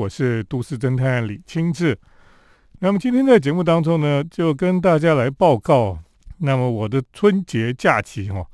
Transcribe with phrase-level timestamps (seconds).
[0.00, 1.98] 我是都市侦探李清志。
[2.78, 5.98] 那么今天在节目当中呢，就跟大家来报告，
[6.38, 8.46] 那么我的春节假期哈，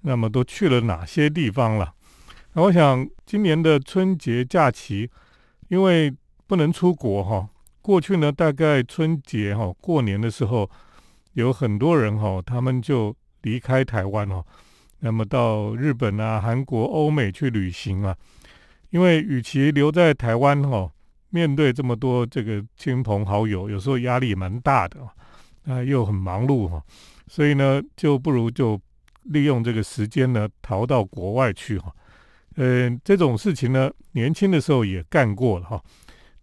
[0.00, 1.92] 那么都去了哪些地方了？
[2.54, 5.10] 那我想今年的春节假期，
[5.68, 6.10] 因为
[6.46, 7.46] 不能出国哈，
[7.82, 10.70] 过去呢大概春节哈过年的时候，
[11.34, 14.42] 有很多人哈，他们就离开台湾哦，
[15.00, 18.16] 那么到日本啊、韩国、欧美去旅行啊。
[18.90, 20.90] 因为与其留在台湾哈，
[21.28, 24.98] 面对这么多这个亲朋好友，有时候压力蛮大的
[25.66, 26.82] 啊，又很忙碌哈，
[27.26, 28.80] 所以呢，就不如就
[29.24, 31.94] 利用这个时间呢，逃到国外去哈。
[32.56, 35.82] 嗯，这种事情呢，年轻的时候也干过了哈。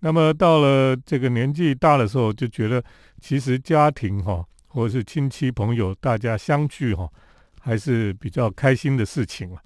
[0.02, 2.84] 那么到了这个年纪大的时候，就觉得
[3.20, 7.10] 其实家庭哈，或者是亲戚朋友大家相聚哈，
[7.60, 9.58] 还是比较开心的事情了。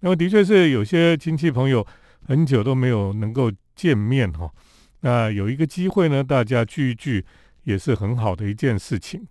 [0.00, 1.86] 那么的确是有些亲戚朋友。
[2.24, 4.50] 很久都没有能够见面哈，
[5.00, 7.24] 那有一个机会呢，大家聚一聚
[7.64, 9.26] 也是很好的一件事情。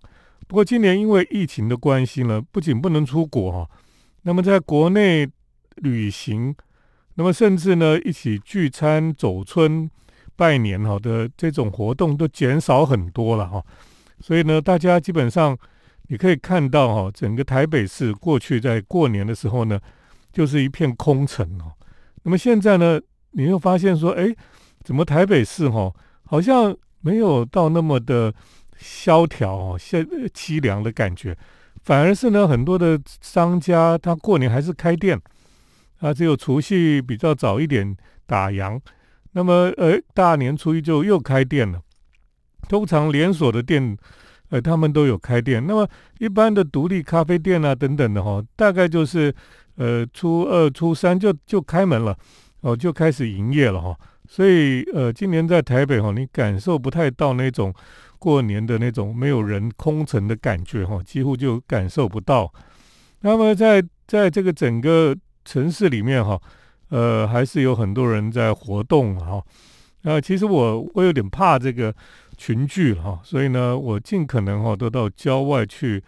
[0.46, 3.70] 不过今年因为疫情的关系呢，不仅不能出国哈，
[4.22, 5.26] 那么在国内
[5.76, 6.54] 旅行，
[7.14, 9.90] 那么甚至呢一起聚餐、走村、
[10.36, 13.64] 拜年哈的这种活动都减少很多了哈。
[14.20, 15.56] 所以呢，大家基本上
[16.08, 19.80] 你可以看到哈，整个台北市过去在过年的时候呢，
[20.30, 21.72] 就是一片空城哦。
[22.24, 23.00] 那么现在呢，
[23.32, 24.32] 你又发现说，哎，
[24.84, 25.92] 怎么台北市哈
[26.24, 28.32] 好像没有到那么的
[28.78, 31.36] 萧条哦，现凄凉的感觉，
[31.82, 35.20] 反而是呢，很多的商家他过年还是开店，
[35.98, 38.80] 啊，只有除夕比较早一点打烊，
[39.32, 41.80] 那么呃大年初一就又开店了。
[42.68, 43.96] 通常连锁的店，
[44.50, 45.66] 呃，他们都有开店。
[45.66, 49.34] 那么一般的独立咖啡店啊等等的哈，大概就是。
[49.76, 52.16] 呃，初二、初三就就开门了，
[52.60, 53.96] 哦，就开始营业了哈。
[54.28, 57.74] 所以，呃，今年在台北哈，你感受不太到那种
[58.18, 62.52] 过年的那种没有人空城的感觉哈，几乎就感受不到。
[63.20, 65.14] 那么，在在这个整个
[65.44, 66.40] 城市里面哈，
[66.88, 69.42] 呃，还是有很多人在活动哈。
[70.04, 71.94] 呃其实我我有点怕这个
[72.36, 76.02] 群聚哈，所以呢，我尽可能哈都到郊外去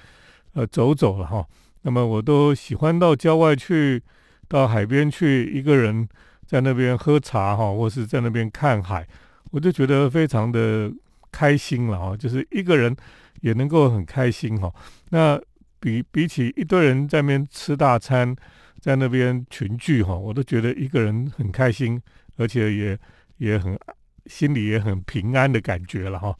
[0.54, 1.44] 呃走走了哈。
[1.86, 4.02] 那么我都喜欢到郊外去，
[4.48, 6.08] 到海边去，一个人
[6.46, 9.06] 在那边喝茶哈，或是在那边看海，
[9.50, 10.90] 我就觉得非常的
[11.30, 12.16] 开心了哈。
[12.16, 12.96] 就是一个人
[13.42, 14.72] 也能够很开心哈。
[15.10, 15.38] 那
[15.78, 18.34] 比比起一堆人在那边吃大餐，
[18.80, 22.00] 在那边群聚哈，我都觉得一个人很开心，
[22.38, 22.98] 而且也
[23.36, 23.78] 也很
[24.24, 26.34] 心里也很平安的感觉了哈。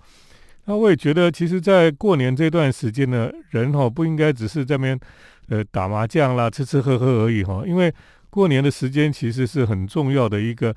[0.65, 4.99] 那我也觉得，其实，在过年这段时间呢，人哈不应该只是在那边。
[5.49, 7.63] 呃，打麻将啦，吃吃喝喝而已哈。
[7.67, 7.93] 因为
[8.31, 10.75] 过年的时间其实是很重要的一个，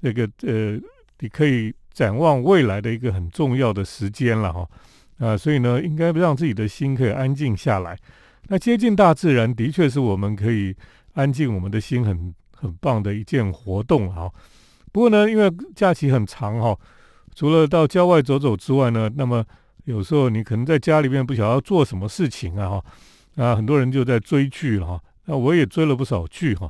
[0.00, 0.78] 那个呃，
[1.20, 4.68] 你可以展望未来的一个很重要的时间了哈。
[5.18, 7.96] 啊，所以呢，应该让自己的心可以安静下来。
[8.48, 10.74] 那接近大自然，的确是我们可以
[11.14, 14.30] 安静我们的心很很棒的一件活动哈。
[14.92, 16.76] 不过呢，因为假期很长哈，
[17.34, 19.44] 除了到郊外走走之外呢，那么
[19.84, 22.84] 有时候你可能在家里面不晓得要做什么事情啊哈。
[23.38, 26.68] 啊，很多人就在追剧了哈，那我也追了不少剧哈。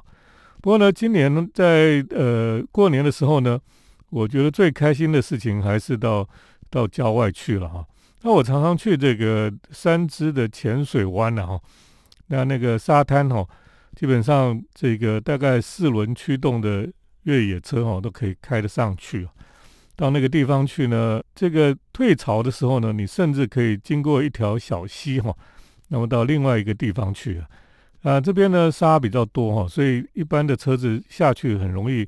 [0.61, 3.59] 不过呢，今年，在呃过年的时候呢，
[4.11, 6.29] 我觉得最开心的事情还是到
[6.69, 7.87] 到郊外去了哈。
[8.21, 11.61] 那我常常去这个三支的浅水湾了哈，
[12.27, 13.47] 那那个沙滩哈，
[13.97, 16.87] 基本上这个大概四轮驱动的
[17.23, 19.27] 越野车哈都可以开得上去。
[19.97, 25.35] 到那个地方去呢，这个退潮的时候呢，你甚至可以经过一条小溪哈。
[25.89, 27.49] 那么到另外一个地方去啊，
[28.03, 32.07] 啊这边呢沙比较多哈，所以一般的车子下去很容易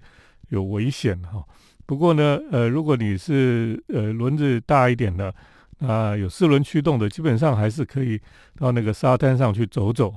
[0.50, 1.42] 有危险哈。
[1.86, 5.34] 不过呢，呃，如果你是呃轮子大一点的
[5.78, 8.20] 啊，有四轮驱动的，基本上还是可以
[8.56, 10.14] 到那个沙滩上去走走。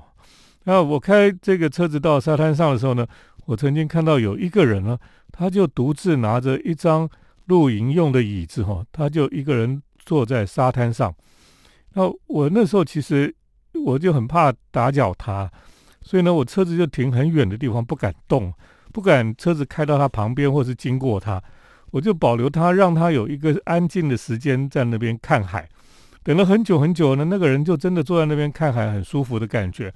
[0.65, 3.07] 那我开这个车子到沙滩上的时候呢，
[3.45, 4.99] 我曾经看到有一个人呢，
[5.31, 7.09] 他就独自拿着一张
[7.45, 11.15] 露营用的椅子哈，他就一个人坐在沙滩上。
[11.93, 13.33] 那我那时候其实。
[13.83, 15.51] 我就很怕打搅他，
[16.01, 18.53] 所以呢，我车子就停很远的地方，不敢动，
[18.91, 21.41] 不敢车子开到他旁边或是经过他，
[21.91, 25.67] 我就保留他，让他有一个安静的时间在那边看海。
[26.23, 29.93] 等了很久很久呢，那个人就真的坐在那边看海，很舒服的感觉。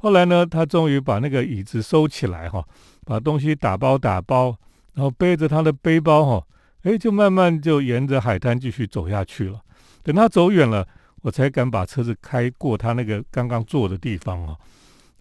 [0.00, 2.64] 后来呢，他终于把那个椅子收起来哈，
[3.04, 4.56] 把东西打包打包，
[4.94, 6.46] 然后背着他的背包哈，
[6.82, 9.60] 哎，就慢慢就沿着海滩继续走下去了。
[10.02, 10.86] 等他走远了。
[11.22, 14.56] 我才敢把车子开过他那个刚刚坐的地方啊。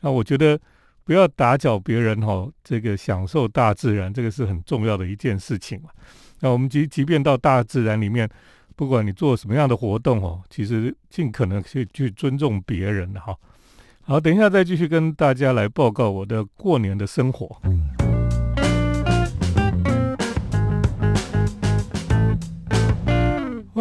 [0.02, 0.60] 那我觉得
[1.04, 5.82] 不要打搅别人哈，这个享受大自然，这个是很重要的一件事情
[6.40, 8.30] 那我们即即便到大自然里面，
[8.76, 13.36] 不管你做什么样的活动哦，其实尽可能去去尊重别人哈。
[14.04, 17.60] 好，等一下再继续跟大家来报告我的过年的生活。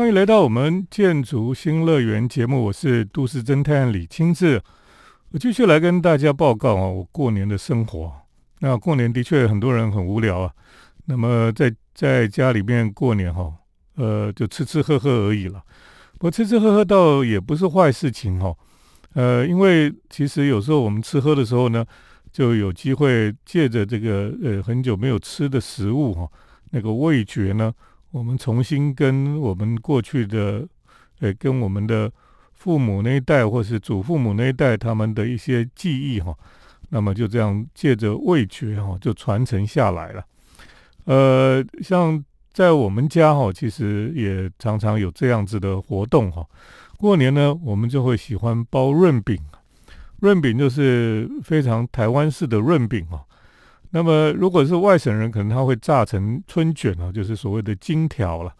[0.06, 4.62] 欢迎来到我们建筑新乐园节目，我是都市侦探李清志。
[5.32, 8.12] 我继续来跟大家报告啊，我过年的生活。
[8.61, 10.53] 那过年的确很多人很无聊啊，
[11.06, 13.53] 那么在在家里面过年哈，
[13.97, 15.61] 呃，就吃吃喝喝而已了。
[16.12, 18.55] 不过吃吃喝喝倒也不是坏事情哈，
[19.14, 21.85] 呃，因为其实有时候我们吃喝的时候呢，
[22.31, 26.31] 就有机会借着这个呃很久没有吃的食物哈，
[26.70, 27.75] 那个味觉呢，
[28.11, 30.67] 我们重新跟我们过去的
[31.20, 32.12] 呃跟我们的。
[32.58, 36.35] 父母那一代，或是祖父母那一代，他们的一些记忆哈，
[36.88, 40.25] 那么就这样借着味觉哈，就传承下来了。
[41.05, 42.25] 呃，像
[42.55, 46.44] 在我们家哈，其实也常常有这样子的活动哈。
[46.97, 49.38] 过年呢，我们就会喜欢包润饼，
[50.20, 53.23] 润饼就是非常台湾式的润饼哈。
[53.91, 58.53] 那么如果是外省人，可能他会炸成春卷啊，就是所谓的金条了。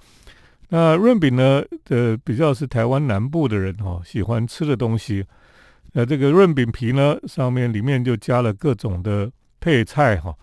[0.69, 1.63] 那润饼呢？
[1.91, 5.25] 呃，比较是台湾南部的人哈喜欢吃的东西。
[5.93, 9.31] 那这个润饼皮呢，上面里面就加了各种的
[9.61, 10.35] 配菜哈。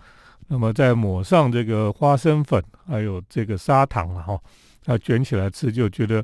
[0.47, 4.39] 那么再抹上这个花生粉，还有这个砂糖了哈。
[4.85, 6.23] 那卷起来吃就觉得，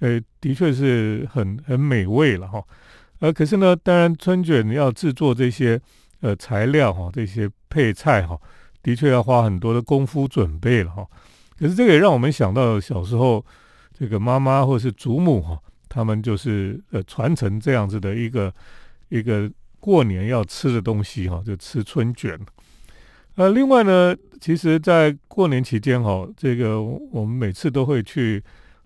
[0.00, 2.62] 呃，的确是很很美味了哈。
[3.20, 5.80] 呃，可是呢，当然春卷要制作这些
[6.20, 8.38] 呃材料哈，这些配菜哈，
[8.84, 11.04] 的确要花很多的功夫准备了哈。
[11.58, 13.44] 可是这个也让我们想到小时候，
[13.98, 18.54] 这个妈妈或是祖母哈，他们就是呃传承这样子的一个
[19.08, 19.50] 一个
[19.80, 22.38] 过年要吃的东西哈，就吃春卷。
[23.34, 28.40] 呃，另外呢，其实，在过年期间哈，这个我们每次都会去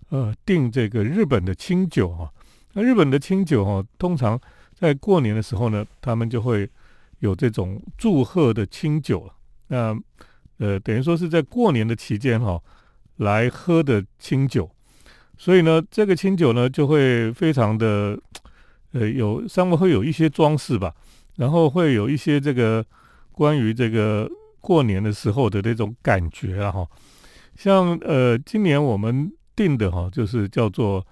[0.09, 2.27] 呃订这个日本的清酒哈。
[2.73, 4.39] 那日本的清酒哈，通常
[4.73, 6.67] 在过年的时候呢，他们就会
[7.19, 9.29] 有这种祝贺的清酒。
[9.67, 9.95] 那
[10.57, 12.61] 呃，等于说是在过年的期间哈，
[13.17, 14.69] 来喝的清酒，
[15.37, 18.19] 所以呢，这个清酒呢就会非常的，
[18.91, 20.93] 呃，有上面会有一些装饰吧，
[21.37, 22.85] 然后会有一些这个
[23.31, 24.29] 关于这个
[24.59, 26.87] 过年的时候的那种感觉啊哈，
[27.55, 31.05] 像呃，今年我们订的哈，就是叫做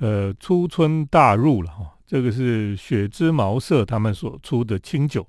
[0.00, 5.26] 呃初春大入了哈，这个是雪之茅舍他们所出的清酒。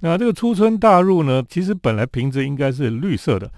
[0.00, 3.50] 那这个初春大入呢，其实本来瓶子应该是绿色的，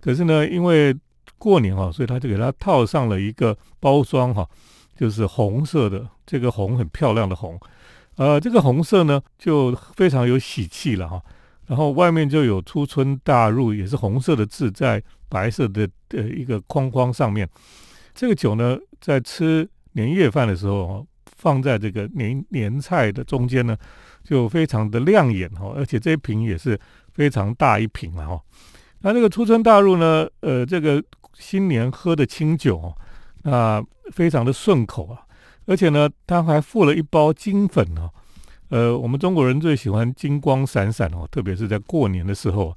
[0.00, 0.94] 可是呢，因为
[1.38, 4.48] 过年哈，所以他就给它套上了一个包装哈，
[4.96, 7.58] 就是红色的，这个红很漂亮的红，
[8.16, 11.20] 呃，这个红色呢就非常有喜气了哈。
[11.66, 17.46] 然后外面就有初春大入，也是红色的字在白色的呃一个框框上面。
[18.14, 23.76] 这个酒呢，在吃年夜饭的时候，放在这个年年菜的中间呢。
[24.24, 26.78] 就非常的亮眼哈，而且这一瓶也是
[27.14, 28.38] 非常大一瓶了哈。
[29.00, 31.02] 那这个初春大入呢，呃，这个
[31.32, 32.94] 新年喝的清酒，哦
[33.44, 33.82] 那
[34.12, 35.22] 非常的顺口啊，
[35.64, 38.10] 而且呢，它还附了一包金粉哦。
[38.68, 42.76] 呃，我们中国人最喜欢金光闪闪哦，特别是在过年的时候，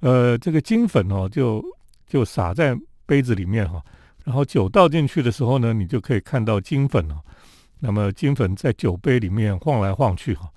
[0.00, 1.64] 呃，这个金粉哦，就
[2.06, 2.76] 就撒在
[3.06, 3.82] 杯子里面哈，
[4.24, 7.22] 然后酒倒进去的时候呢，你就可以看到金粉哦。
[7.80, 10.48] 那么金粉在酒杯里面晃来晃去哈。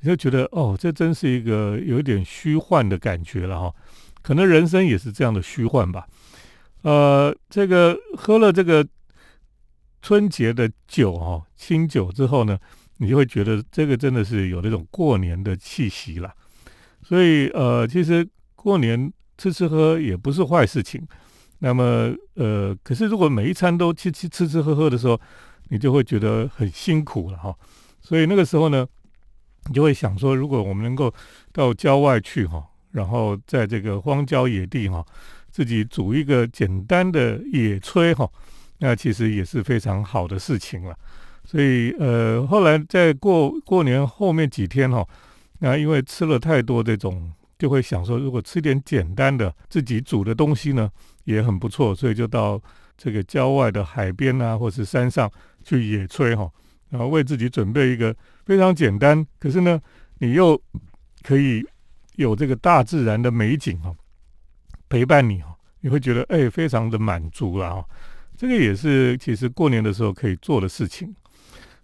[0.00, 3.74] 你就觉得哦，这真是一个有点虚幻的感觉了哈，
[4.22, 6.06] 可能人生也是这样的虚幻吧。
[6.82, 8.86] 呃，这个喝了这个
[10.02, 12.58] 春节的酒哈，清酒之后呢，
[12.98, 16.32] 你就会觉得这个真的是有那种过年的气息了。
[17.02, 21.04] 所以呃，其实过年吃吃喝也不是坏事情。
[21.60, 25.18] 那么呃，可是如果每一餐都吃吃吃吃喝喝的时候，
[25.68, 27.54] 你就会觉得很辛苦了哈。
[28.00, 28.86] 所以那个时候呢。
[29.68, 31.12] 你就会想说，如果我们能够
[31.52, 35.04] 到郊外去哈，然后在这个荒郊野地哈，
[35.50, 38.30] 自己煮一个简单的野炊哈，
[38.78, 40.96] 那其实也是非常好的事情了。
[41.44, 45.04] 所以呃，后来在过过年后面几天哈，
[45.58, 50.88] 那因为吃了太多这种，就会想说，如果吃点简单的自己煮的东西呢，
[51.24, 51.92] 也很不错。
[51.92, 52.62] 所以就到
[52.96, 55.28] 这个郊外的海边啊，或是山上
[55.66, 56.48] 去野炊哈。
[56.88, 59.78] 然后为自己准备一个非常简单，可是呢，
[60.18, 60.58] 你又
[61.22, 61.60] 可以
[62.14, 63.92] 有这个大自然的美景哈
[64.88, 67.84] 陪伴你哈，你会觉得哎非常的满足了哈。
[68.36, 71.12] 这个也是其实过年的时候可以做的事情。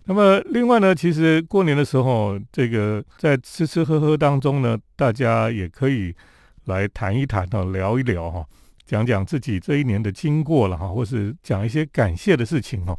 [0.05, 6.15] 那么另外呢，其实过年的时候，这个在吃吃喝喝当中呢，大家也可以
[6.67, 8.47] 来谈一谈哈，聊一聊哈，
[8.87, 12.97] 讲讲自己这一年的经过了哈，或是讲一些感谢的事情哈，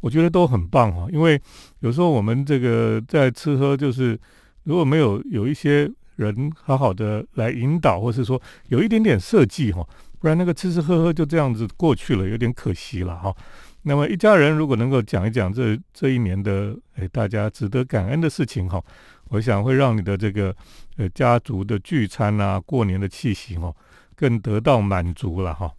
[0.00, 1.06] 我觉得都很棒哈。
[1.12, 1.40] 因为
[1.80, 4.18] 有时候我们这个在吃喝，就是
[4.64, 9.86] 如果没有有一些人好好的来引导，或是说有一点点设计哈，
[10.18, 13.34] 不然那个吃吃喝喝就这样子过去了，有点可惜了哈。
[13.82, 18.82] 那么一家人如果能够讲一讲这这一年的诶大家值得感恩的事情哈，
[19.28, 20.54] 我想会让你的这个
[20.96, 23.72] 呃家族的聚餐啊，过年的气息哈，
[24.16, 25.70] 更得到满足了哈。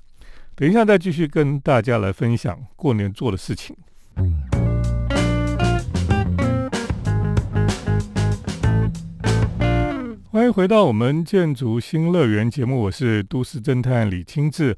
[0.56, 3.76] 等一下再继续跟大家来分享过年做的事情。
[10.30, 14.78] 欢迎回到我们建筑新乐园节目，我是都市侦探李清志。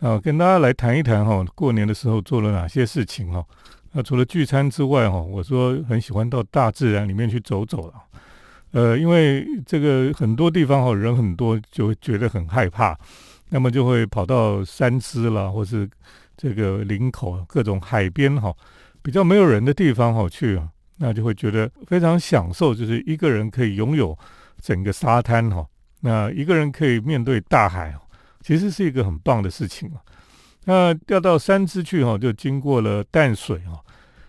[0.00, 3.44] 啊，跟大家来谈一谈哈，过年的时候做了哪些事情哈？
[3.92, 7.94] 那除了聚餐之外哈，我说很喜欢到大自然里面去走走了。
[8.72, 12.96] 呃，因为这个很多地方哈人很多，就会觉得很害怕，
[13.48, 15.88] 那么就会跑到山支啦，或是
[16.36, 18.54] 这个林口各种海边哈，
[19.08, 20.60] 比较没有人的地方哈去，
[20.98, 24.14] 那就会觉得非常享受，就是一个人可以拥有
[24.60, 25.66] 整个沙滩哈，
[26.00, 27.94] 那一个人可以面对大海。
[28.42, 29.96] 其实是一个很棒的事情啊。
[30.66, 33.82] 那调到三支去哈，就经过了淡水哈。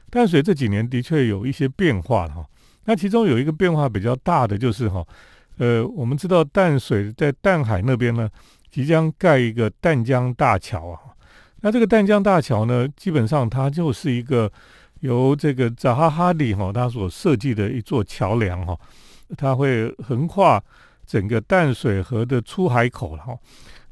[0.09, 2.45] 淡水这几年的确有一些变化了哈。
[2.85, 5.05] 那其中有一个变化比较大的就是哈，
[5.57, 8.29] 呃，我们知道淡水在淡海那边呢，
[8.71, 11.08] 即将盖一个淡江大桥啊。
[11.61, 14.51] 那这个淡江大桥呢，基本上它就是一个
[15.01, 18.77] 由这个扎哈哈里哈他所设计的一座桥梁哈，
[19.37, 20.61] 它会横跨
[21.05, 23.37] 整个淡水河的出海口了哈。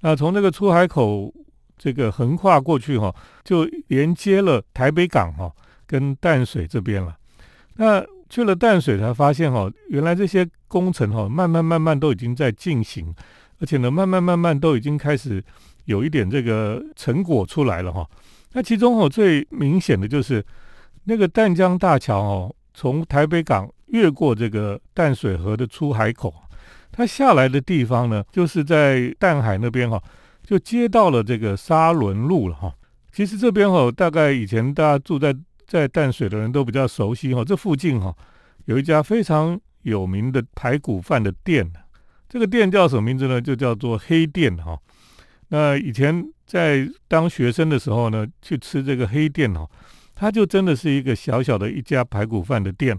[0.02, 1.34] 那从这个出海口
[1.78, 5.52] 这个横跨过去哈，就连接了台北港哈
[5.86, 7.16] 跟淡水这边了。
[7.76, 13.14] 那去了淡水才发现哈，原来这些工程哈慢慢慢慢都已经在进行，
[13.60, 15.44] 而且呢慢慢慢慢都已经开始
[15.88, 18.08] 有一点这个成果出来了哈。
[18.54, 20.44] 那其中哦最明显的就是
[21.04, 26.34] 那个淡江大桥哦，从台北港越过这个淡水河的出海口。
[26.92, 30.02] 它下来的地方呢，就是在淡海那边哈，
[30.44, 32.74] 就接到了这个沙仑路了哈。
[33.12, 35.36] 其实这边哈，大概以前大家住在
[35.68, 37.44] 在淡水的人都比较熟悉哈。
[37.46, 38.16] 这附近哈，
[38.66, 41.72] 有一家非常有名的排骨饭的店，
[42.28, 43.40] 这个店叫什么名字呢？
[43.40, 44.78] 就叫做黑店哈。
[45.50, 49.66] 那以前在当学生的时候呢，去吃这个黑店哈，
[50.14, 52.98] 它就真的是一个小小的一家排骨饭的店。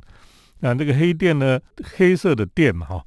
[0.61, 1.61] 那这个黑店呢，
[1.97, 3.05] 黑色的店嘛哈。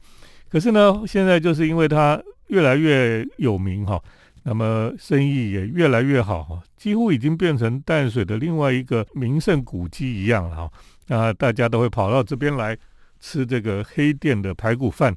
[0.49, 4.01] 可是呢，现在就是因为它越来越有名哈，
[4.43, 10.71] 那么生意也越来越好哈，几乎已经变成淡水的另外一个名胜古迹一样了哈。
[11.07, 12.77] 那大家都会跑到这边来
[13.19, 15.15] 吃这个黑店的排骨饭。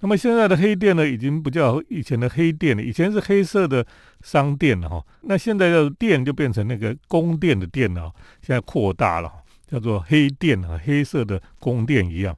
[0.00, 3.84] 那么现在的黑店呢，已经不叫以前的黑店了，以前是黑色的
[4.22, 5.04] 商店了哈。
[5.22, 9.32] 那现在的店就变成那个宫殿的店了，现在扩大了，
[9.66, 12.36] 叫做黑店啊，黑色的宫殿一样。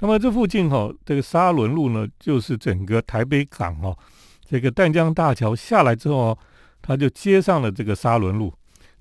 [0.00, 3.96] 那么这附近哈，这个沙仑路呢，就是整个台北港哦，
[4.44, 6.36] 这个淡江大桥下来之后，
[6.82, 8.52] 它就接上了这个沙仑路。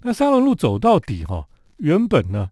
[0.04, 2.50] 那沙仑路走到底哈，原本呢，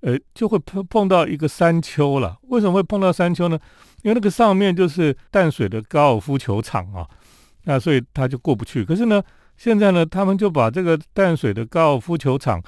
[0.00, 2.38] 呃，就会碰碰到一个山丘了。
[2.42, 3.58] 为什么会碰到山丘呢？
[4.06, 7.04] 因为那个上面就是淡水的高尔夫球场啊，
[7.64, 8.84] 那所以他就过不去。
[8.84, 9.20] 可是呢，
[9.56, 12.62] 现在呢，他们就把这个淡水的高尔夫球场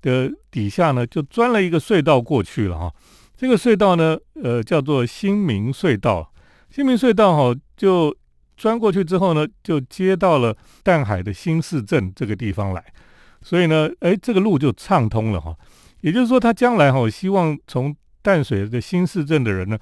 [0.00, 2.90] 的底下呢，就钻了一个隧道过去了哈。
[3.36, 6.32] 这个隧道呢，呃，叫做新民隧道。
[6.70, 8.16] 新民隧道哈，就
[8.56, 12.82] 钻过去之后呢，就接到了淡海的新市镇这个地方来。
[13.42, 15.54] 所以呢，哎，这个路就畅通了哈。
[16.00, 19.78] 也就是说，他将来哈，希望从淡水的新市镇的人呢，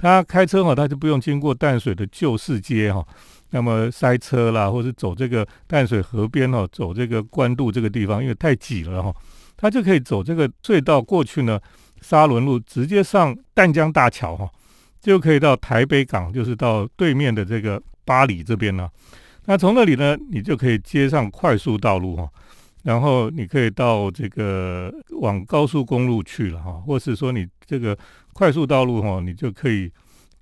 [0.00, 3.06] 他开车哈，他就不用经过淡水的旧市街哈，
[3.50, 9.14] 那么塞车啦，或者走这个淡水河边哈，走这个关渡这个地方，因为太挤了哈，
[9.58, 11.60] 他就可以走这个隧道过去呢。
[12.00, 14.48] 沙仑路直接上淡江大桥哈，
[15.02, 18.90] 就可以到台北港，就是到对面的这个巴黎这边了。
[19.44, 22.26] 那从那里呢，你就可以接上快速道路哈，
[22.82, 27.96] 然后你可以到这个往高速公路去了哈，或是说你这个
[28.32, 29.90] 快速道路哈，你就可以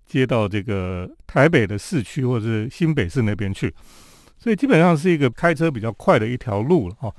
[0.07, 3.75] 接到这个台北的市区或者是新北市那边去。
[4.39, 7.13] 所以基本上是一个开车比较快的一条路了哈。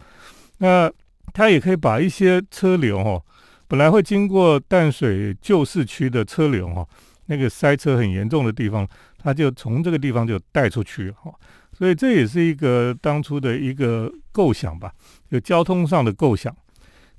[0.59, 0.91] 那
[1.33, 3.21] 它也可以把一些车流哈。
[3.67, 6.87] 本来会经过淡水旧市区的车流哈，
[7.27, 11.31] 那个塞车很严重的地方，他就从这个地方就带出去哈，
[11.79, 14.91] 所以这也是一个当初的一个构想吧，
[15.31, 16.53] 就交通上的构想。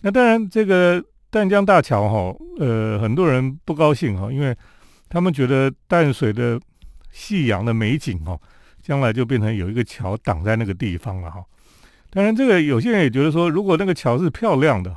[0.02, 4.55] 那当然，这个淡江大桥哈，呃，很多人不高兴哈，因为
[5.09, 6.61] 他们觉得淡水的
[7.11, 8.38] 夕阳的美景哈，
[8.83, 11.43] 将来就变成有一个桥挡在那个地方了哈。
[12.11, 14.95] 当然，这个有些人也觉得说，如果那个桥是漂亮的，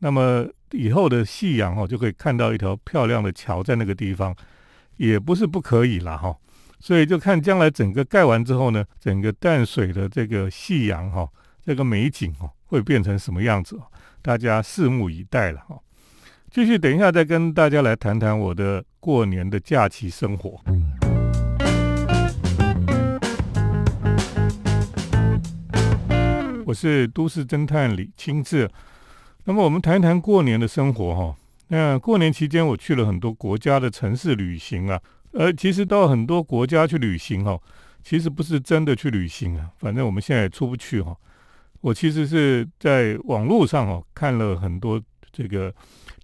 [0.00, 4.34] 那么以后的夕阳哦就可以看到一条漂亮的桥在那个地方，
[4.96, 6.36] 也不是不可以了哈。
[6.80, 11.28] 所以就看将来整个盖完之后呢，整个淡水的这个夕阳哈，
[11.64, 13.82] 这个美景哦会变成什么样子哦？
[14.22, 15.78] 大家拭目以待了哈。
[16.50, 20.60] 继续等一下再跟大家来谈谈我的过年的假期生活。
[26.64, 28.70] 我是都市侦探李清志。
[29.44, 31.36] 那么我们谈一谈过年的生活哈。
[31.68, 35.00] 那过年期间我去了很多国家的城市旅行啊。
[35.38, 37.56] 呃，其实到很多国家去旅行哈，
[38.02, 39.70] 其实不是真的去旅行啊。
[39.78, 41.16] 反正我们现在也出不去哈。
[41.80, 45.72] 我其实是在网络上哦看了很多这个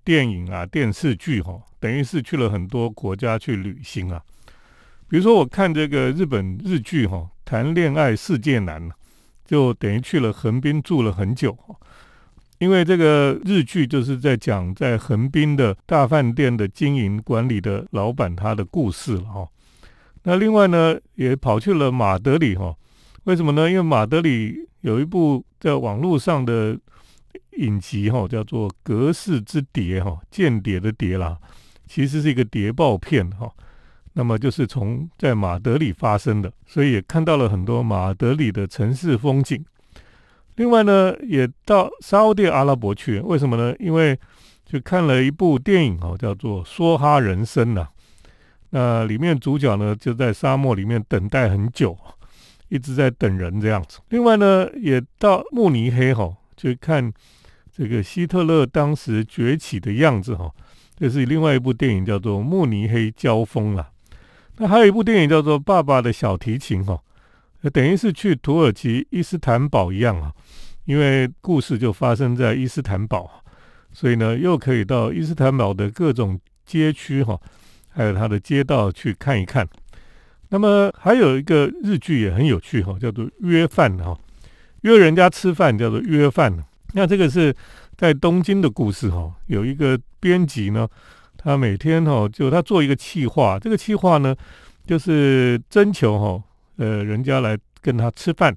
[0.02, 4.20] 电影啊、电视剧哈，等于是去了很多国家去旅行啊。
[5.08, 8.82] 比如说我看这个日本日剧哈，《谈恋爱世界难》。
[9.46, 11.54] 就等于去了横滨住了很久，
[12.58, 19.48] 因为这个日剧就是在讲在横滨的大饭店的经营管理的老板他的故事了哈。
[20.22, 22.74] 那另外呢，也跑去了马德里哈，
[23.24, 23.68] 为什么呢？
[23.68, 26.78] 因为马德里有一部在网络上的
[27.58, 31.36] 影集哈，叫做《格式之谍》哈，间谍的谍啦，
[31.86, 33.50] 其实是一个谍报片哈。
[34.14, 39.62] 那么就是从在马德里发生的，所以也看到了很多马德里的城市风景。
[40.56, 43.74] 另外呢，也到沙地阿拉伯去，为什么呢？
[43.78, 44.18] 因为
[44.64, 47.88] 就看了一部电影哦，叫做《梭哈人生》呐。
[48.70, 51.96] 那里面主角呢就在沙漠里面等待很久，
[52.68, 54.00] 一直在等人这样子。
[54.08, 57.12] 另外呢，也到慕尼黑哈，去看
[57.72, 60.50] 这个希特勒当时崛起的样子哈。
[60.96, 63.90] 这是另外一部电影，叫做《慕尼黑交锋》了。
[64.58, 67.00] 那还有一部电影叫做《爸爸的小提琴》哈，
[67.72, 70.32] 等于是去土耳其伊斯坦堡一样啊，
[70.84, 73.42] 因为故事就发生在伊斯坦堡，
[73.92, 77.40] 所以呢又可以到伊斯坦堡的各种街区哈，
[77.90, 79.66] 还有它的街道去看一看。
[80.50, 84.16] 那么还有一个日剧也很有趣哈，叫做《约饭》哈，
[84.82, 86.56] 约人家吃饭叫做约饭。
[86.92, 87.54] 那这个是
[87.96, 90.88] 在东京的故事哈，有一个编辑呢。
[91.36, 94.34] 他每天哈就他做一个企划，这个企划呢
[94.86, 96.42] 就是征求哈
[96.76, 98.56] 呃人家来跟他吃饭，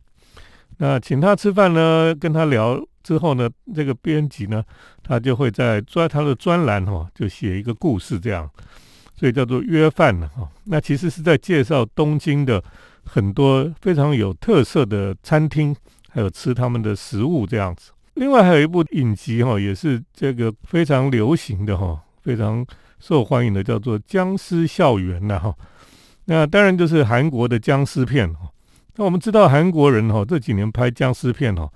[0.78, 4.64] 那请他吃饭呢，跟他聊之后呢，这个编辑呢
[5.04, 8.50] 他就会在专他的专栏哈就写一个故事这样，
[9.16, 10.48] 所以叫做约饭呢哈。
[10.66, 12.64] 那其实是在介绍东京的
[13.04, 15.76] 很多非常有特色的餐厅，
[16.10, 17.92] 还有吃他们的食物这样子。
[18.16, 22.02] 另外还有一部影集哈，也是这个非常流行的哈。
[22.22, 22.66] 非常
[23.00, 25.56] 受欢迎的叫做《僵尸校园》呐哈，
[26.26, 28.50] 那当然就是韩国的僵尸片哈。
[28.98, 31.70] 那我们知道韩国人哈这几年拍僵尸片哈，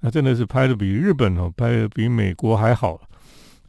[0.00, 3.00] 那真的是拍的比日本哦拍的比美国还好。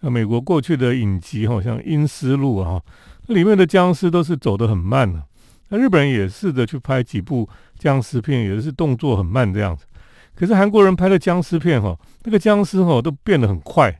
[0.02, 2.82] 那美国过去的影集哈，像《阴尸路》啊，
[3.28, 5.24] 里面的僵尸都是走得很慢的。
[5.70, 9.86] 那日本人也试着去拍几部僵尸片，也是动作很慢这样子。
[10.36, 13.92] 可是韩国人拍的僵尸片哈，那个僵尸哈都变得很快。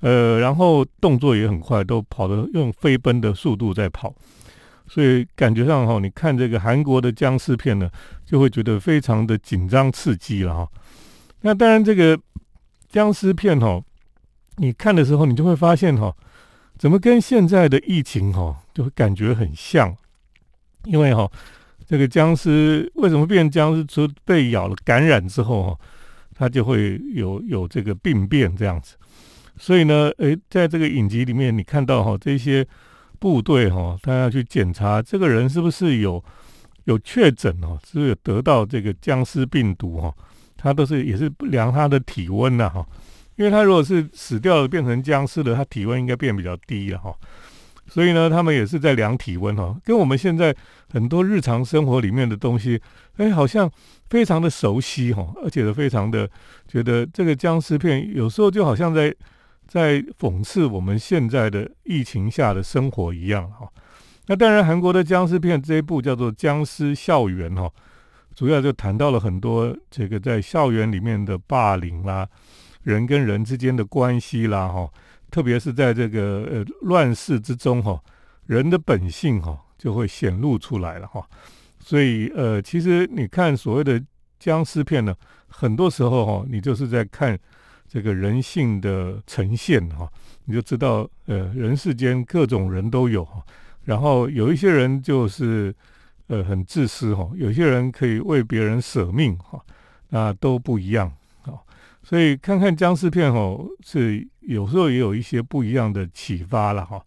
[0.00, 4.14] 呃，然后动作也很快，都跑的用飞奔的速度在跑，
[4.88, 7.90] 所以感觉上哈，你看这个韩国的僵尸片呢，
[8.24, 10.68] 就会觉得非常的紧张刺激了哈。
[11.42, 12.18] 那当然，这个
[12.88, 13.80] 僵尸片哈，
[14.56, 16.16] 你看的时候，你就会发现哈，
[16.78, 19.94] 怎么跟现在的疫情哈，就会感觉很像，
[20.84, 21.30] 因为哈，
[21.86, 23.84] 这个僵尸为什么变僵尸？
[23.88, 25.78] 说被咬了感染之后哈，
[26.34, 28.96] 它就会有有这个病变这样子。
[29.58, 32.66] 所以呢，诶，在这个影集里面，你看到哈这些
[33.18, 36.22] 部队哈，他要去检查这个人是不是有
[36.84, 40.14] 有确诊哦，是不是得到这个僵尸病毒哈，
[40.56, 42.86] 他都是也是量他的体温呐哈，
[43.36, 47.14] 因为他如果是死掉了变成僵尸的，他体温应该变比较低了哈，
[47.88, 50.54] 所以呢，他们也是在量体温哈，跟我们现在
[50.92, 52.80] 很多日常生活里面的东西，
[53.16, 53.70] 哎，好像
[54.08, 56.28] 非常的熟悉哈，而且非常的
[56.66, 59.14] 觉得这个僵尸片有时候就好像在。
[59.68, 63.68] 在讽刺我们现在的疫情下的生活一样哈，
[64.26, 67.70] 那当然韩国的僵尸片这一部叫做《僵尸校园》哈，
[68.34, 72.26] 主要就谈到了很多这个在校园里面的霸凌啦，
[72.82, 74.90] 人跟人之间的关系啦哈，
[75.30, 78.02] 特别是在这个呃乱世之中哈，
[78.46, 81.22] 人的本性哈就会显露出来了哈，
[81.78, 84.02] 所以呃其实你看所谓的
[84.38, 85.14] 僵尸片呢，
[85.46, 87.38] 很多时候哈你就是在看。
[87.88, 90.06] 这个人性的呈现哈，
[90.44, 93.42] 你就知道，呃，人世间各种人都有哈。
[93.84, 95.74] 然后有一些人就是，
[96.26, 99.58] 呃很自私哈，有些人可以为别人舍命哈，
[100.10, 101.10] 那都不一样
[101.44, 101.56] 啊。
[102.02, 107.02] 所以看看僵尸片哦，是有时候也有一些不一样的启发了哈。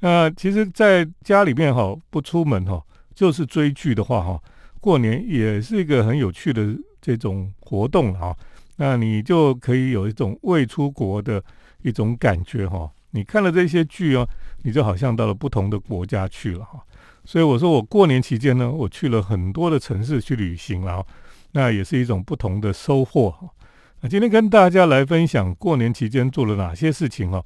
[0.00, 4.38] 那其实在家里面哈，不出门哈，就是追剧的话哈，
[4.78, 8.36] 过年也是一个很有趣的这种活动哈。
[8.82, 11.40] 那你就可以有一种未出国的
[11.82, 12.90] 一种感觉哈。
[13.12, 14.28] 你看了这些剧哦，
[14.62, 16.80] 你就好像到了不同的国家去了哈。
[17.24, 21.06] 所以我说，我过年期间呢，我去了很多的城市去旅行了，
[21.52, 23.48] 那也是一种不同的收获哈。
[24.00, 27.40] 那今天跟大家来分享过年期间做了哪些事情哈，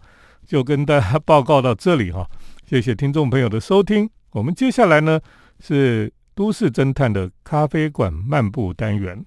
[0.46, 2.27] 就跟大家报告到这里哈。
[2.64, 4.09] 谢谢听众朋友的收听。
[4.31, 5.20] 我们接下来呢
[5.61, 9.22] 是都市侦探的咖啡馆漫步单元。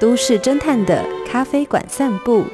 [0.00, 2.44] 都市侦探的咖啡馆散步。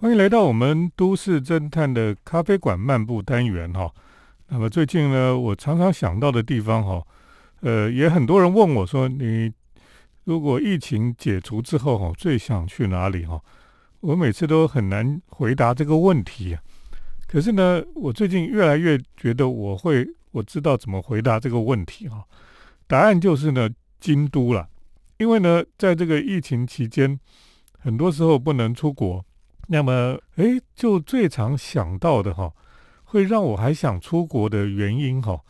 [0.00, 3.92] 欢迎来到我们都市侦探的咖啡馆漫步单元哈。
[4.48, 7.02] 那么最近呢，我常常想到的地方哈，
[7.60, 9.52] 呃，也很多人问我说，你
[10.24, 13.38] 如果疫情解除之后哈，最想去哪里哈？
[14.00, 16.56] 我每次都很难回答这个问题。
[17.26, 22.24] 可是呢，我最近越来越觉得我会我知道怎么回答这个问题哈。
[22.86, 24.68] 答案就是呢，京都了。
[25.18, 27.18] 因为呢，在这个疫情期间，
[27.78, 29.24] 很多时候不能出国，
[29.68, 32.52] 那么诶，就最常想到的哈，
[33.04, 35.40] 会让我还想出国的原因哈，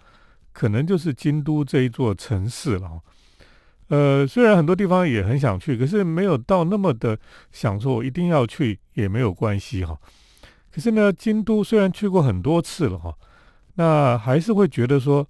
[0.52, 3.02] 可能就是京都这一座城市了。
[3.88, 7.18] 呃，虽然很多地方也很想去，可是没有到那么的
[7.52, 9.98] 想说，我一定要去也没有关系哈。
[10.76, 13.16] 可是呢，京都虽然去过很多次了哈，
[13.76, 15.26] 那还是会觉得说，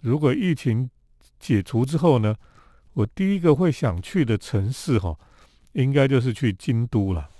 [0.00, 0.90] 如果疫情
[1.38, 2.34] 解除之后呢，
[2.94, 5.16] 我第一个会想去的城市哈，
[5.74, 7.30] 应该就是去京都了。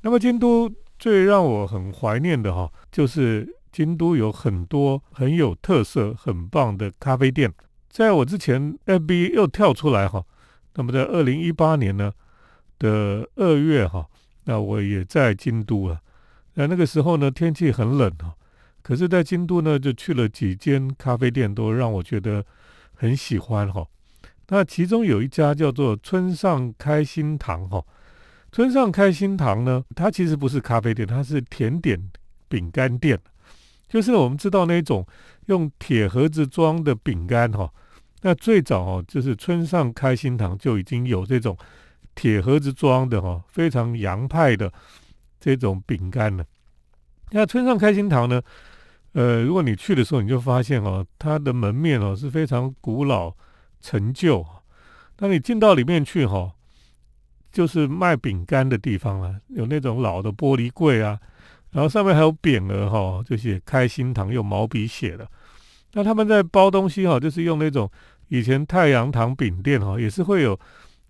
[0.00, 7.52] 那么京都最让我很怀念的哈，就是京都有很多很有特色、很棒的咖啡店。
[7.90, 10.24] 在我之前，FB 又跳出来哈，
[10.76, 12.10] 那么在二零一八年呢
[12.78, 14.06] 的二月哈，
[14.44, 16.00] 那我也在京都了。
[16.58, 18.32] 那那个时候呢，天气很冷哦，
[18.82, 22.42] 可是，在京都呢，就去了几间咖啡店，都让我觉得
[22.94, 23.86] 很喜欢哈。
[24.48, 27.84] 那其中有一家叫做村上开心堂哈，
[28.50, 32.00] 村上开心堂呢，它其实不是咖啡店，它是甜点
[32.48, 33.20] 饼干店，
[33.86, 35.06] 就是我们知道那种
[35.46, 37.70] 用铁盒子装的饼干哈。
[38.22, 41.54] 那最早哦，就是村上开心堂就已经有这种
[42.14, 44.72] 铁盒子装的哈，非常洋派的。
[45.54, 46.44] 这种饼干呢，
[47.30, 48.42] 那村上开心堂呢？
[49.12, 53.32] 呃，如果你去的时候，你就发现哦，它的门面哦是非常古老
[53.80, 54.44] 陈旧。
[55.18, 56.52] 那你进到里面去哈，
[57.52, 61.18] 就是卖饼干的地方啊，有那种老的玻璃柜啊，
[61.70, 65.26] 然后上面还有匾额哈，就写开心堂，用毛笔写的。
[65.92, 67.88] 那他们在包东西哈，就是用那种
[68.28, 70.58] 以前太阳糖饼店哈，也是会有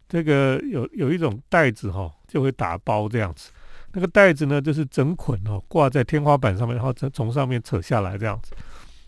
[0.06, 3.50] 这个有有一种袋子哈，就会打包这样子。
[3.96, 8.52] 那个袋子呢，就是整捆哦，挂在天花板上面，然后从从上面扯下来这样子，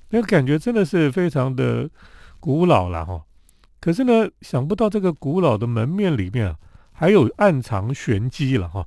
[0.09, 1.87] 那个感觉真的是非常的
[2.41, 3.23] 古老了哈。
[3.83, 6.57] 可是呢，想不到这个古老的门面里面啊，
[6.93, 8.83] 还有暗藏玄机了哈。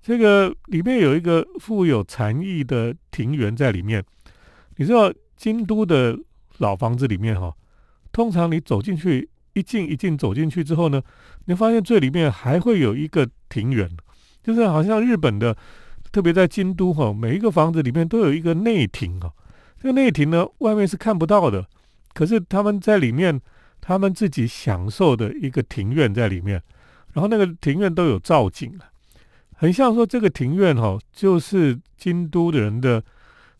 [0.00, 4.04] 这个里面有一个富有禅意的庭园在里面。
[4.76, 6.16] 你知道京都的
[6.58, 7.52] 老房子里面哈，
[8.12, 11.02] 通常你走进去一进一进走进去之后呢，
[11.46, 13.90] 你发现最里面还会有一个庭园。
[14.46, 15.56] 就是好像日本的，
[16.12, 19.32] 特别在京都哈，每一个房子里面都有一个内庭哈。
[19.80, 21.66] 这个内庭呢，外面是看不到的，
[22.14, 23.40] 可是他们在里面，
[23.80, 26.62] 他们自己享受的一个庭院在里面。
[27.12, 28.86] 然后那个庭院都有造景啊，
[29.56, 33.02] 很像说这个庭院哈，就是京都的人的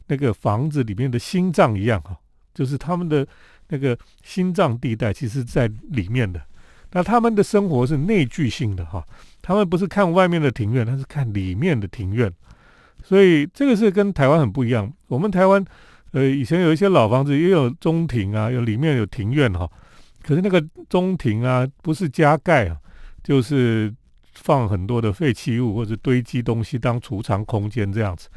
[0.07, 2.17] 那个房子里面的心脏一样哈，
[2.55, 3.27] 就是他们的
[3.69, 6.41] 那个心脏地带，其实在里面的。
[6.93, 9.05] 那他们的生活是内聚性的哈。
[9.47, 12.29] 他们不是看外面的庭院，他是看里面的庭院，
[13.05, 14.93] 所以这个是跟台湾很不一样。
[15.07, 15.65] 我们台湾，
[16.11, 19.71] 呃，以前有一些老房子也有中庭啊，有里面有庭院哈，
[20.21, 22.77] 可是那个中庭啊，不是加盖啊，
[23.23, 23.95] 就是
[24.35, 28.29] 放很多的废弃物或者堆积东西当储藏空间这样子，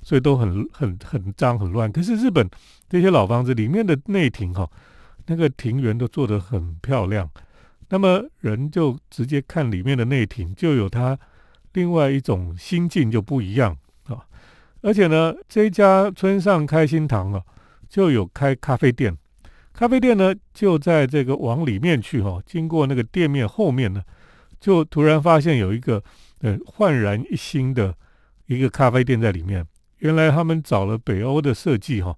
[0.00, 1.92] 所以都很很很脏很乱。
[1.92, 2.48] 可是日本
[2.88, 4.66] 这些老房子里面的内庭哈，
[5.26, 7.28] 那个庭园都做得很漂亮。
[7.94, 11.16] 那么人就直接看里面的内庭，就有他
[11.74, 13.78] 另外一种心境就不一样
[14.08, 14.26] 啊。
[14.80, 17.40] 而且呢，这家村上开心堂啊，
[17.88, 19.16] 就有开咖啡店。
[19.72, 24.02] 咖啡店呢，就在这个往里面去哈，经过那个店面后面呢，
[24.58, 26.02] 就突然发现有一个
[26.40, 27.94] 呃焕然一新的
[28.46, 29.64] 一个咖啡店在里面。
[29.98, 32.12] 原来他们找了北欧的设计哈，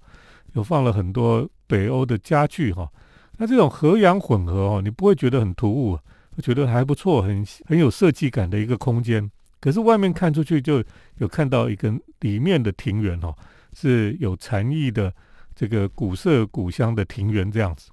[0.55, 2.91] 有放了很多北欧的家具哈。
[3.37, 5.99] 那这种和洋混合哦，你不会觉得很突兀，
[6.43, 9.31] 觉得还不错，很很有设计感的一个空间。
[9.61, 10.83] 可是外面看出去就
[11.19, 13.35] 有看到一个里面的庭园哦，
[13.75, 15.13] 是有禅意的
[15.55, 17.91] 这个古色古香的庭园这样子。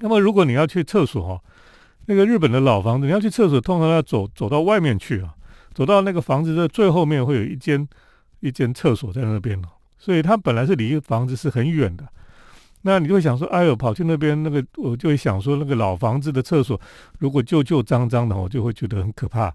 [0.00, 1.40] 那么如果你要去厕所哈，
[2.06, 5.34] 那个日本的老房子，你要去厕所，通常要走走到外面去啊，
[5.74, 7.88] 走到那个房子的最后面会有一间。
[8.44, 12.04] 一间厕所在那边哦，所以它本来是离房子是很远的。
[12.82, 16.80] 那你就会想说，哎呦，跑去那边那个，我就会想说，那个老房子的厕所
[17.18, 19.54] 如果旧旧脏脏的，我就会觉得很可怕。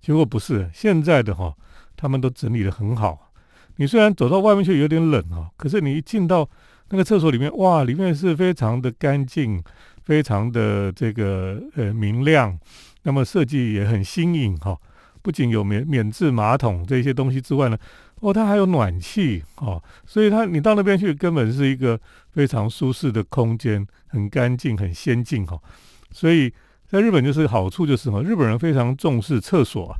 [0.00, 1.52] 结果不是，现在的哈，
[1.96, 3.32] 他们都整理的很好。
[3.76, 6.48] 你虽然走到外面去有点冷哦，可是你一进到
[6.90, 9.62] 那个厕所里面，哇，里面是非常的干净，
[10.04, 12.56] 非常的这个呃明亮，
[13.02, 14.78] 那么设计也很新颖哈。
[15.20, 17.76] 不仅有免免治马桶这些东西之外呢。
[18.20, 21.98] 哦，它还有暖气哦，所以它你到那边去根本是一个
[22.30, 25.58] 非常舒适的空间，很干净、很先进哈。
[26.10, 26.52] 所以
[26.86, 29.94] 在日本就是好处就是什么，日本人非常重视厕所，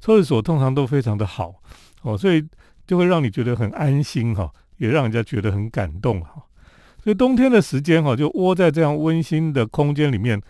[0.00, 1.54] 厕所通常都非常的好
[2.02, 2.46] 哦，所以
[2.86, 6.42] 就会让你觉得很安心哈，也让人家觉得很感动哈。
[7.02, 10.40] 所以冬天的时间哈，就窝在这样温馨的空间里面，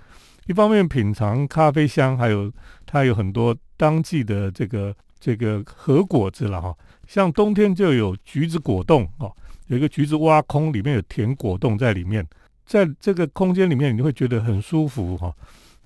[0.46, 2.52] 一方面品尝咖啡香，还有
[2.84, 6.74] 它有很多当季的这个这个和果子了哈。
[7.06, 9.34] 像冬天就有橘子果冻哦，
[9.66, 12.26] 有一个橘子挖空，里面有甜果冻在里面，
[12.66, 15.34] 在这个空间里面你会觉得很舒服哈，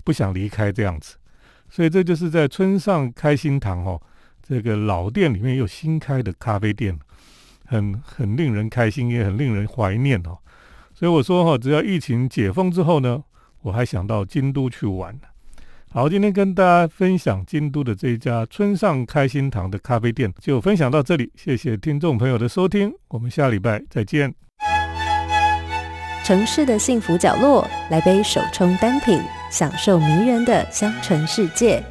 [0.05, 1.17] 不想离开这样子。
[1.69, 4.01] 所以这就是在村上开心堂哦，
[4.43, 6.99] 这个老店里面有新开的咖啡店，
[7.67, 10.39] 很很令人开心，也很令人怀念哦。
[10.95, 13.23] 所以我说哈，只要疫情解封之后呢，
[13.63, 15.19] 我还想到京都去玩。
[15.91, 21.33] 好，今天跟大家分享京都的这一家村上开心堂的咖啡店，就分享到这里。
[21.35, 24.33] 谢谢听众朋友的收听，我们下礼拜再见。
[26.23, 29.19] 城市的幸福角落，来杯手冲单品，
[29.51, 31.83] 享受迷人的香醇世界。